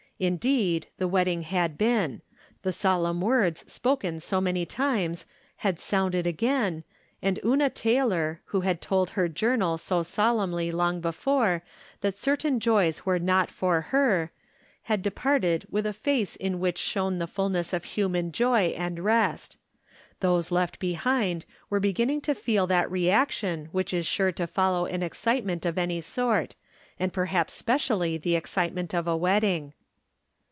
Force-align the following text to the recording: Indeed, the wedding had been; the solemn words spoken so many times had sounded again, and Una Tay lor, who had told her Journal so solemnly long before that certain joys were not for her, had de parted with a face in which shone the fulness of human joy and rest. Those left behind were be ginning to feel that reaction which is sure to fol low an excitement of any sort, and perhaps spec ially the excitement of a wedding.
Indeed, 0.21 0.85
the 0.99 1.07
wedding 1.07 1.41
had 1.41 1.79
been; 1.79 2.21
the 2.61 2.71
solemn 2.71 3.21
words 3.21 3.65
spoken 3.73 4.19
so 4.19 4.39
many 4.39 4.67
times 4.67 5.25
had 5.55 5.79
sounded 5.79 6.27
again, 6.27 6.83
and 7.23 7.39
Una 7.43 7.71
Tay 7.71 8.03
lor, 8.03 8.39
who 8.45 8.61
had 8.61 8.83
told 8.83 9.09
her 9.11 9.27
Journal 9.27 9.79
so 9.79 10.03
solemnly 10.03 10.71
long 10.71 11.01
before 11.01 11.63
that 12.01 12.19
certain 12.19 12.59
joys 12.59 13.03
were 13.03 13.17
not 13.17 13.49
for 13.49 13.81
her, 13.81 14.31
had 14.83 15.01
de 15.01 15.09
parted 15.09 15.65
with 15.71 15.87
a 15.87 15.91
face 15.93 16.35
in 16.35 16.59
which 16.59 16.77
shone 16.77 17.17
the 17.17 17.25
fulness 17.25 17.73
of 17.73 17.83
human 17.85 18.31
joy 18.31 18.75
and 18.77 18.99
rest. 18.99 19.57
Those 20.19 20.51
left 20.51 20.77
behind 20.77 21.45
were 21.67 21.79
be 21.79 21.93
ginning 21.95 22.21
to 22.25 22.35
feel 22.35 22.67
that 22.67 22.91
reaction 22.91 23.69
which 23.71 23.91
is 23.91 24.05
sure 24.05 24.31
to 24.33 24.45
fol 24.45 24.73
low 24.81 24.85
an 24.85 25.01
excitement 25.01 25.65
of 25.65 25.79
any 25.79 25.99
sort, 25.99 26.53
and 26.99 27.11
perhaps 27.11 27.53
spec 27.53 27.79
ially 27.81 28.21
the 28.21 28.35
excitement 28.35 28.93
of 28.93 29.07
a 29.07 29.17
wedding. 29.17 29.73